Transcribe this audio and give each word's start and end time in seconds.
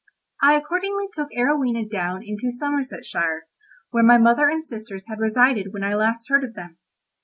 I 0.41 0.55
accordingly 0.55 1.09
took 1.13 1.29
Arowhena 1.31 1.87
down 1.87 2.23
into 2.25 2.51
Somersetshire, 2.51 3.45
where 3.91 4.01
my 4.03 4.17
mother 4.17 4.49
and 4.49 4.65
sisters 4.65 5.05
had 5.07 5.19
resided 5.19 5.73
when 5.73 5.83
I 5.83 5.93
last 5.93 6.27
heard 6.27 6.43
of 6.43 6.55
them. 6.55 6.79